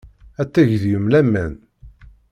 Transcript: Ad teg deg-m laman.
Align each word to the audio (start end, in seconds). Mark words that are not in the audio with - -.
Ad 0.41 0.49
teg 0.53 0.69
deg-m 0.81 1.05
laman. 1.13 1.53